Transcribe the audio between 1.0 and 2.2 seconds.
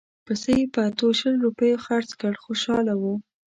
شل روپیو خرڅ